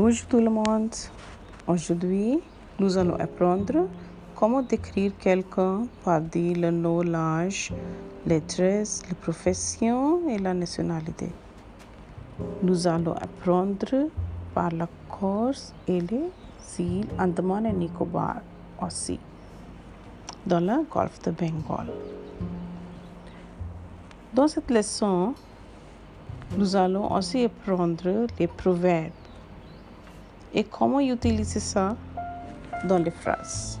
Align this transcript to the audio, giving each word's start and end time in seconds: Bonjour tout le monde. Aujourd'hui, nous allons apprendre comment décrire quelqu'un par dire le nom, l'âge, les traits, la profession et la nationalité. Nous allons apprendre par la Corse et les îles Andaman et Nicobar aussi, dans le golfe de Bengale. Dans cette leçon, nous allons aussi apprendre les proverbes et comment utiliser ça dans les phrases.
Bonjour 0.00 0.28
tout 0.28 0.38
le 0.38 0.48
monde. 0.48 0.94
Aujourd'hui, 1.66 2.38
nous 2.78 2.96
allons 2.96 3.16
apprendre 3.16 3.88
comment 4.36 4.62
décrire 4.62 5.10
quelqu'un 5.18 5.88
par 6.04 6.20
dire 6.20 6.56
le 6.56 6.70
nom, 6.70 7.02
l'âge, 7.02 7.72
les 8.24 8.40
traits, 8.40 9.02
la 9.08 9.16
profession 9.16 10.28
et 10.28 10.38
la 10.38 10.54
nationalité. 10.54 11.32
Nous 12.62 12.86
allons 12.86 13.14
apprendre 13.14 14.06
par 14.54 14.70
la 14.70 14.86
Corse 15.10 15.74
et 15.88 16.00
les 16.00 16.30
îles 16.78 17.08
Andaman 17.18 17.66
et 17.66 17.72
Nicobar 17.72 18.36
aussi, 18.80 19.18
dans 20.46 20.60
le 20.60 20.84
golfe 20.88 21.20
de 21.22 21.32
Bengale. 21.32 21.92
Dans 24.32 24.46
cette 24.46 24.70
leçon, 24.70 25.34
nous 26.56 26.76
allons 26.76 27.12
aussi 27.12 27.46
apprendre 27.46 28.28
les 28.38 28.46
proverbes 28.46 29.10
et 30.54 30.64
comment 30.64 31.00
utiliser 31.00 31.60
ça 31.60 31.96
dans 32.84 32.98
les 32.98 33.10
phrases. 33.10 33.80